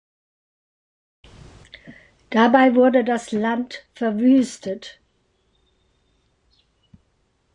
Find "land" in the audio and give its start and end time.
3.31-3.85